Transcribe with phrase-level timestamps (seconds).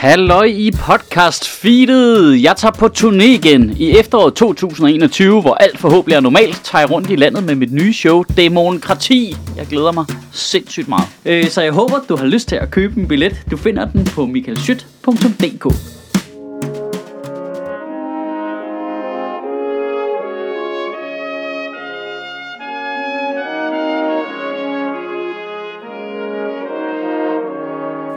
[0.00, 2.42] Halløj i podcast feedet.
[2.42, 6.60] Jeg tager på turné igen i efteråret 2021, hvor alt forhåbentlig er normalt.
[6.64, 9.36] Tager jeg rundt i landet med mit nye show, Demokrati.
[9.56, 11.08] Jeg glæder mig sindssygt meget.
[11.24, 13.44] Øh, så jeg håber, du har lyst til at købe en billet.
[13.50, 15.64] Du finder den på michaelschyt.dk.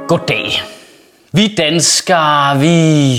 [0.08, 0.73] Goddag.
[1.36, 3.16] Vi danskere, vi...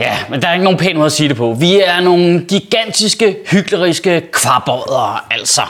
[0.00, 1.52] Ja, men der er ikke nogen pæn måde at sige det på.
[1.52, 5.62] Vi er nogle gigantiske, hykleriske kvarbådere, altså.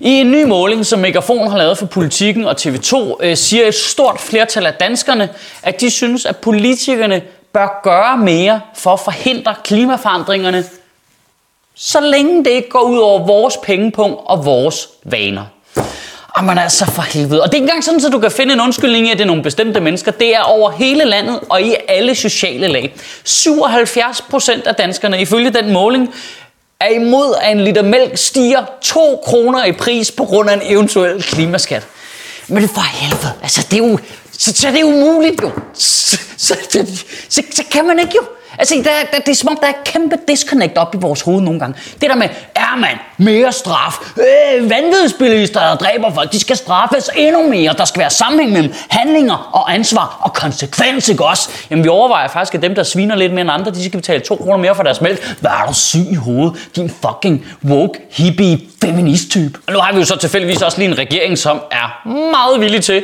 [0.00, 3.74] I en ny måling, som Megafon har lavet for Politikken og TV2, øh, siger et
[3.74, 5.28] stort flertal af danskerne,
[5.62, 7.22] at de synes, at politikerne
[7.52, 10.64] bør gøre mere for at forhindre klimaforandringerne,
[11.74, 15.44] så længe det ikke går ud over vores pengepunkt og vores vaner.
[16.38, 17.42] Jamen altså for helvede.
[17.42, 19.22] Og det er ikke engang sådan, at du kan finde en undskyldning i, at det
[19.22, 20.10] er nogle bestemte mennesker.
[20.10, 22.94] Det er over hele landet og i alle sociale lag.
[23.24, 26.14] 77 procent af danskerne, ifølge den måling,
[26.80, 30.62] er imod, at en liter mælk stiger 2 kroner i pris på grund af en
[30.64, 31.86] eventuel klimaskat.
[32.48, 33.32] Men det for helvede.
[33.42, 33.98] Altså, det er jo,
[34.32, 35.50] så, så det er umuligt jo.
[35.74, 36.86] Så, så, så,
[37.28, 38.22] så, så kan man ikke jo.
[38.58, 41.20] Altså, der, der, det er som om, der er et kæmpe disconnect op i vores
[41.20, 41.80] hoved nogle gange.
[42.00, 43.98] Det der med, er man mere straf?
[44.16, 47.74] Øh, vanvidsbilister, der dræber folk, de skal straffes endnu mere.
[47.78, 51.50] Der skal være sammenhæng mellem handlinger og ansvar og konsekvens, ikke også?
[51.70, 54.20] Jamen, vi overvejer faktisk, at dem, der sviner lidt mere end andre, de skal betale
[54.20, 55.36] 2 kroner mere for deres mælk.
[55.40, 56.68] Hvad er du syg i hovedet?
[56.76, 59.58] Din fucking woke, hippie, feminist-type.
[59.66, 62.82] Og nu har vi jo så tilfældigvis også lige en regering, som er meget villig
[62.84, 63.02] til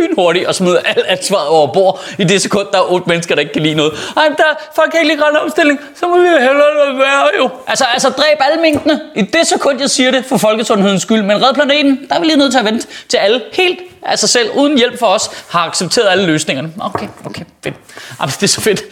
[0.00, 3.40] lynhurtigt at smide alt ansvaret over bord i det sekund, der er otte mennesker, der
[3.40, 3.92] ikke kan lide noget.
[4.16, 7.50] Ej, der, folk kan ikke lide grøn omstilling, så må vi hellere være jo.
[7.66, 11.22] Altså, altså dræb alle minkene i det sekund, jeg siger det, for folkesundhedens skyld.
[11.22, 14.18] Men red planeten, der er vi lige nødt til at vente til alle helt af
[14.18, 16.72] sig selv, uden hjælp for os, har accepteret alle løsningerne.
[16.80, 17.74] Okay, okay, fedt.
[18.20, 18.82] Jamen, det er så fedt.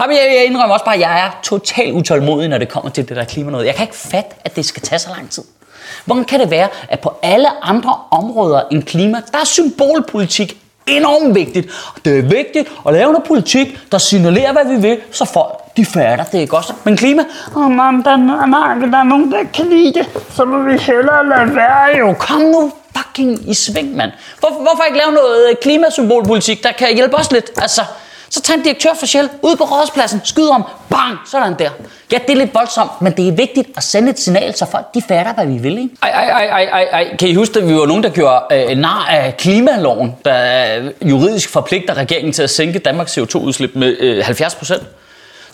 [0.00, 3.08] Jamen, jeg, jeg indrømmer også bare, at jeg er totalt utålmodig, når det kommer til
[3.08, 3.66] det der klima noget.
[3.66, 5.44] Jeg kan ikke fatte, at det skal tage så lang tid.
[6.04, 10.56] Hvordan kan det være, at på alle andre områder end klima, der er symbolpolitik
[10.86, 11.70] enormt vigtigt.
[12.04, 15.84] Det er vigtigt at lave noget politik, der signalerer, hvad vi vil, så folk de
[15.84, 16.72] fatter det ikke også.
[16.84, 17.22] Men klima,
[17.56, 18.16] åh oh, man, der,
[18.46, 22.14] nej, der er nogen, der kan lide det, så må vi hellere lade være jo.
[22.18, 24.10] Kom nu fucking i sving, mand.
[24.40, 27.50] Hvor, hvorfor ikke lave noget klimasymbolpolitik, der kan hjælpe os lidt?
[27.56, 27.82] Altså,
[28.30, 31.70] så tag en direktør for Shell ud på rådspladsen, skyd om, bang, sådan der.
[32.12, 34.94] Ja, det er lidt voldsomt, men det er vigtigt at sende et signal, så folk
[34.94, 35.78] de fatter, hvad vi vil.
[35.78, 35.90] Ikke?
[36.02, 37.16] Ej, ej, ej, ej, ej.
[37.16, 41.52] Kan I huske, at vi var nogen, der gjorde øh, nar af klimaloven, der juridisk
[41.52, 44.82] forpligter regeringen til at sænke Danmarks CO2-udslip med øh, 70 procent?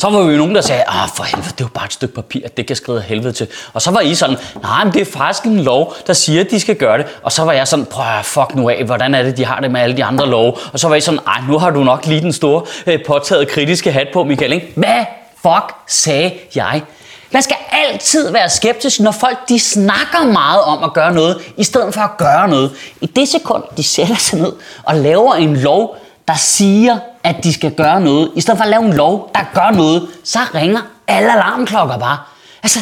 [0.05, 1.93] Så var vi jo nogen, der sagde, ah for helvede, det er jo bare et
[1.93, 3.49] stykke papir, det kan skrive helvede til.
[3.73, 6.51] Og så var I sådan, nej, men det er faktisk en lov, der siger, at
[6.51, 7.07] de skal gøre det.
[7.23, 9.61] Og så var jeg sådan, prøv at fuck nu af, hvordan er det, de har
[9.61, 10.53] det med alle de andre love?
[10.73, 13.49] Og så var I sådan, nej, nu har du nok lige den store øh, påtaget
[13.49, 14.73] kritiske hat på, Michael, ikke?
[14.77, 15.05] Hvad
[15.43, 16.83] fuck sagde jeg?
[17.31, 21.65] Man skal altid være skeptisk, når folk de snakker meget om at gøre noget, i
[21.65, 22.73] stedet for at gøre noget.
[23.01, 25.97] I det sekund, de sætter sig ned og laver en lov,
[26.29, 29.41] der siger, at de skal gøre noget, i stedet for at lave en lov, der
[29.55, 32.19] gør noget, så ringer alle alarmklokker bare.
[32.63, 32.79] Altså,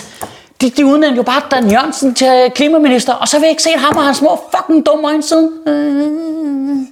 [0.61, 3.71] de, de udnævnte jo bare Dan Jørgensen til klimaminister, og så vil jeg ikke se
[3.77, 5.51] ham og hans små fucking dumme øjne siden.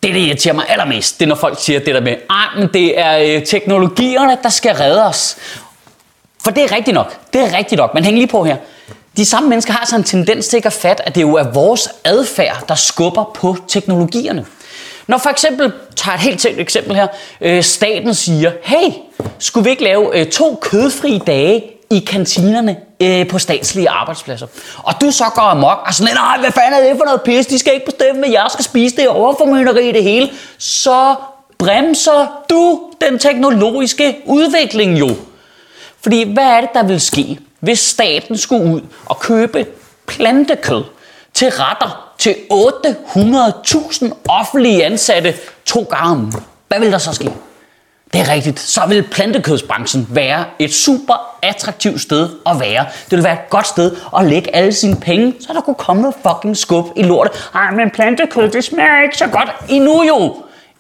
[0.03, 2.69] Det, der irriterer mig allermest, det er, når folk siger det der med, ej, men
[2.73, 5.37] det er øh, teknologierne, der skal redde os.
[6.45, 7.33] For det er rigtigt nok.
[7.33, 7.95] Det er rigtigt nok.
[7.95, 8.57] Men hæng lige på her.
[9.17, 11.53] De samme mennesker har så en tendens til ikke at fatte, at det jo er
[11.53, 14.47] vores adfærd, der skubber på teknologierne.
[15.11, 17.07] Når for eksempel, tager et helt tænkt eksempel her,
[17.41, 18.93] øh, staten siger, hey,
[19.39, 24.47] skulle vi ikke lave øh, to kødfri dage i kantinerne øh, på statslige arbejdspladser.
[24.77, 27.47] Og du så går amok og sådan, nej, hvad fanden er det for noget pis?
[27.47, 28.97] De skal ikke bestemme, hvad jeg skal spise.
[28.97, 30.31] Det er overformynderi i det hele.
[30.59, 31.15] Så
[31.59, 35.09] bremser du den teknologiske udvikling jo.
[36.03, 39.67] Fordi hvad er det, der vil ske, hvis staten skulle ud og købe
[40.07, 40.85] plantekød
[41.35, 45.35] til retter til 800.000 offentlige ansatte
[45.67, 46.33] to gange om.
[46.69, 47.31] Hvad vil der så ske?
[48.13, 48.61] Det er rigtigt.
[48.61, 52.87] Så vil plantekødsbranchen være et super attraktivt sted at være.
[53.11, 56.03] Det vil være et godt sted at lægge alle sine penge, så der kunne komme
[56.03, 57.51] noget fucking skub i lortet.
[57.55, 59.51] Ej, men plantekød, det smager ikke så godt.
[59.69, 60.37] Endnu jo.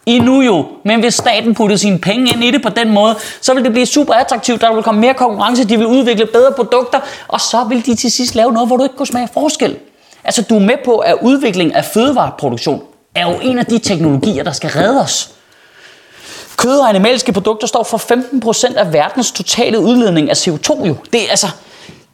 [0.06, 0.66] Endnu jo.
[0.84, 3.72] Men hvis staten puttede sine penge ind i det på den måde, så vil det
[3.72, 4.60] blive super attraktivt.
[4.60, 8.10] Der vil komme mere konkurrence, de vil udvikle bedre produkter, og så vil de til
[8.10, 9.76] sidst lave noget, hvor du ikke kunne smage forskel.
[10.24, 12.82] Altså, du er med på, at udvikling af fødevareproduktion
[13.14, 15.30] er jo en af de teknologier, der skal redde os.
[16.56, 17.98] Kød og animalske produkter står for
[18.72, 20.96] 15% af verdens totale udledning af CO2 jo.
[21.12, 21.46] Det er altså,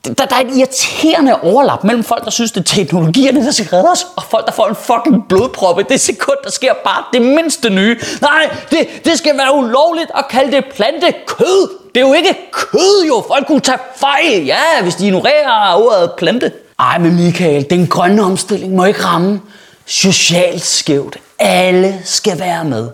[0.04, 3.66] der, der er et irriterende overlap mellem folk, der synes, det er teknologierne, der skal
[3.66, 7.04] redde os, og folk, der får en fucking blodprop i det sekund, der sker bare
[7.12, 7.96] det mindste nye.
[8.20, 11.70] Nej, det, det skal være ulovligt at kalde det plantekød.
[11.94, 13.24] Det er jo ikke kød jo.
[13.28, 16.52] Folk kunne tage fejl, ja, hvis de ignorerer ordet plante.
[16.78, 19.40] Ej, men Michael, den grønne omstilling må ikke ramme
[19.87, 21.17] socialt skævt.
[21.38, 22.90] Alle skal være med.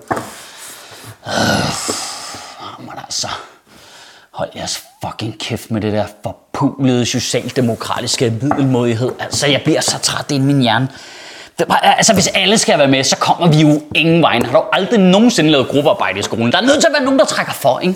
[1.26, 1.32] Øh,
[2.78, 3.28] men altså,
[4.30, 9.12] hold jeres fucking kæft med det der forpulede socialdemokratiske middelmodighed.
[9.20, 10.88] Altså, jeg bliver så træt i min hjerne.
[11.58, 14.40] Det altså, hvis alle skal være med, så kommer vi jo ingen vej.
[14.44, 16.52] Har du aldrig nogensinde lavet gruppearbejde i skolen?
[16.52, 17.94] Der er nødt til at være nogen, der trækker for, ikke?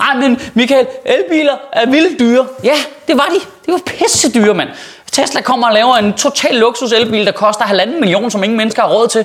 [0.00, 2.46] Ej, men Michael, elbiler er vildt dyre.
[2.64, 2.74] Ja,
[3.08, 3.40] det var de.
[3.66, 4.68] Det var pisse dyre, mand.
[5.12, 8.82] Tesla kommer og laver en total luksus elbil, der koster halvanden million, som ingen mennesker
[8.82, 9.24] har råd til.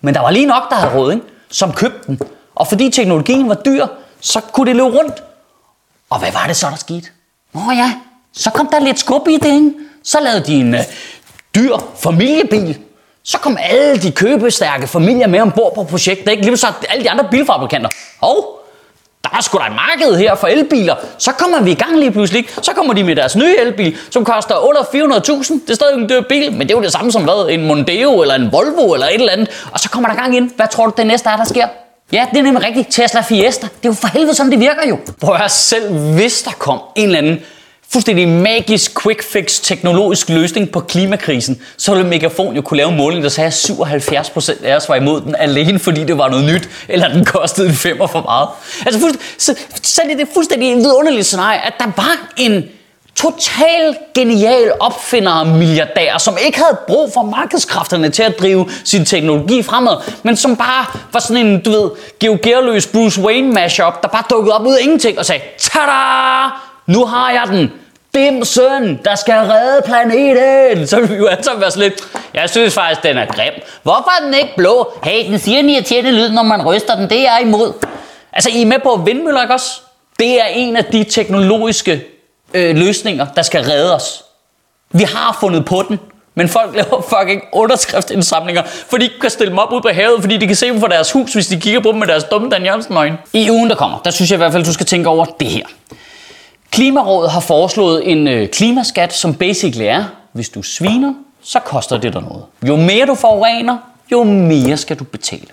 [0.00, 1.24] Men der var lige nok, der havde råd, ikke?
[1.50, 2.20] som købte den.
[2.54, 3.86] Og fordi teknologien var dyr,
[4.20, 5.22] så kunne det løbe rundt.
[6.10, 7.08] Og hvad var det så, der skete?
[7.52, 7.92] Nå ja,
[8.32, 9.72] så kom der lidt skub i det, ikke?
[10.04, 10.80] Så lavede de en øh,
[11.54, 12.78] dyr familiebil.
[13.22, 16.44] Så kom alle de købestærke familier med ombord på projektet, ikke?
[16.44, 17.88] Lige så alle de andre bilfabrikanter.
[18.20, 18.59] Hov,
[19.24, 20.94] der er sgu da et marked her for elbiler.
[21.18, 22.48] Så kommer vi i gang lige pludselig.
[22.62, 25.52] Så kommer de med deres nye elbil, som koster under 400.000.
[25.52, 27.48] Det er stadig en dyr bil, men det er jo det samme som hvad?
[27.50, 29.68] En Mondeo eller en Volvo eller et eller andet.
[29.72, 30.50] Og så kommer der gang ind.
[30.56, 31.66] Hvad tror du, det næste er, der sker?
[32.12, 32.86] Ja, det er nemlig rigtigt.
[32.90, 33.66] Tesla Fiesta.
[33.66, 34.98] Det er jo for helvede som det virker jo.
[35.20, 37.40] Prøv at selv, hvis der kom en eller anden
[37.92, 42.96] fuldstændig magisk quick fix teknologisk løsning på klimakrisen, så ville Megafon jo kunne lave en
[42.96, 46.44] måling, der sagde, at 77% af os var imod den, alene fordi det var noget
[46.44, 48.48] nyt, eller den kostede en femmer for meget.
[48.86, 52.64] Altså, fuldstændig, så, så det er det fuldstændig vidunderligt scenarie, at der var en
[53.14, 59.04] total genial opfinder og milliardær, som ikke havde brug for markedskræfterne til at drive sin
[59.04, 61.90] teknologi fremad, men som bare var sådan en, du ved,
[62.20, 66.69] geogerløs Bruce Wayne mashup, der bare dukkede op ud af ingenting og sagde, tada!
[66.90, 67.72] Nu har jeg den!
[68.14, 70.86] Dim søn, der skal redde planeten!
[70.86, 72.02] Så vil vi jo alle sammen være sådan lidt,
[72.34, 73.52] jeg synes faktisk, den er grim.
[73.82, 74.92] Hvorfor er den ikke blå?
[75.04, 77.10] Hey, den siger en irriterende lyd, når man ryster den.
[77.10, 77.72] Det er jeg imod.
[78.32, 79.80] Altså, I er med på vindmøller, ikke også?
[80.18, 82.04] Det er en af de teknologiske
[82.54, 84.24] øh, løsninger, der skal redde os.
[84.90, 86.00] Vi har fundet på den,
[86.34, 90.36] men folk laver fucking underskriftsindsamlinger, fordi de kan stille dem op ud på havet, fordi
[90.36, 92.50] de kan se dem fra deres hus, hvis de kigger på dem med deres dumme
[92.50, 93.18] Dan Jørgensen øjne.
[93.32, 95.48] I ugen, der kommer, der synes jeg i hvert fald, du skal tænke over det
[95.48, 95.64] her.
[96.70, 102.12] Klimarådet har foreslået en øh, klimaskat, som basically er, hvis du sviner, så koster det
[102.12, 102.44] dig noget.
[102.68, 103.78] Jo mere du forurener,
[104.12, 105.46] jo mere skal du betale.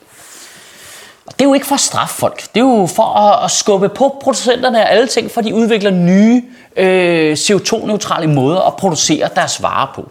[1.25, 2.43] Og det er jo ikke for at straffe folk.
[2.55, 5.91] Det er jo for at, at skubbe på producenterne af alle ting, for de udvikler
[5.91, 6.43] nye
[6.75, 10.09] øh, CO2-neutrale måder at producere deres varer på.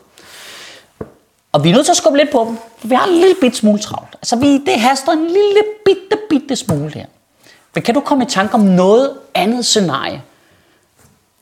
[1.53, 3.35] Og vi er nødt til at skubbe lidt på dem, for vi har en lille
[3.41, 4.15] bit smule travlt.
[4.15, 7.07] Altså vi, det haster en lille bitte, bitte smule her.
[7.75, 10.23] Men kan du komme i tanke om noget andet scenarie,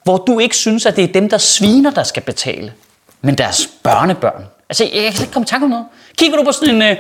[0.05, 2.73] hvor du ikke synes, at det er dem, der sviner, der skal betale,
[3.21, 4.45] men deres børnebørn.
[4.69, 5.87] Altså, jeg kan slet ikke komme i tanke om noget.
[6.19, 6.97] Kigger du på sådan en øh,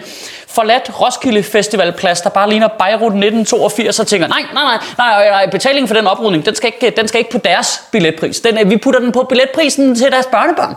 [0.48, 5.44] forladt Roskilde Festivalplads, der bare ligner Beirut 1982, og tænker nej, nej, nej, nej, nej,
[5.44, 8.40] øh, betalingen for den oprydning, den skal ikke, øh, den skal ikke på deres billetpris.
[8.40, 10.76] Den, øh, vi putter den på billetprisen til deres børnebørn.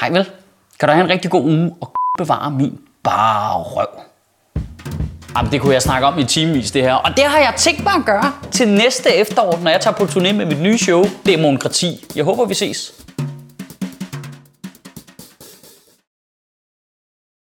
[0.00, 0.30] Hej vel,
[0.80, 4.13] kan du have en rigtig god uge og bevare min bare røv.
[5.36, 6.94] Jamen, det kunne jeg snakke om i timevis, det her.
[6.94, 10.04] Og det har jeg tænkt mig at gøre til næste efterår, når jeg tager på
[10.04, 12.04] turné med mit nye show, Demokrati.
[12.16, 12.92] Jeg håber, vi ses.